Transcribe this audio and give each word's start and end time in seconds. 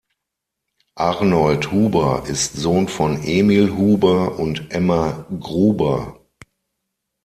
Arnold 0.95 1.71
Huber 1.71 2.23
ist 2.25 2.53
Sohn 2.55 2.87
von 2.87 3.21
Emil 3.21 3.77
Huber 3.77 4.39
und 4.39 4.71
Emma 4.71 5.27
Gruber. 5.41 6.19